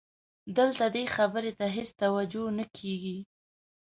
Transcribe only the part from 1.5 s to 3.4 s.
ته هېڅ توجه نه کېږي.